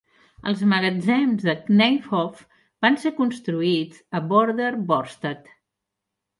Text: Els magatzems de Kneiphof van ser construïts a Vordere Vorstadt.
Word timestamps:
Els 0.51 0.61
magatzems 0.69 1.45
de 1.49 1.55
Kneiphof 1.67 2.41
van 2.87 2.99
ser 3.05 3.13
construïts 3.21 4.03
a 4.17 4.25
Vordere 4.35 4.85
Vorstadt. 4.93 5.57